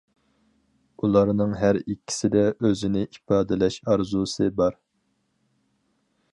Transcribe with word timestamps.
ئۇلارنىڭ 1.03 1.53
ھەر 1.63 1.79
ئىككىسىدە 1.81 2.43
ئۆزىنى 2.67 3.05
ئىپادىلەش 3.11 3.79
ئارزۇسى 3.87 4.51
بار. 4.63 4.81